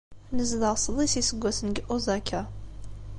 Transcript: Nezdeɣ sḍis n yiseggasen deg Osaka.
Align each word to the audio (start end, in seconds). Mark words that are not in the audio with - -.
Nezdeɣ 0.35 0.75
sḍis 0.83 1.13
n 1.13 1.15
yiseggasen 1.19 1.69
deg 1.71 1.85
Osaka. 1.95 2.41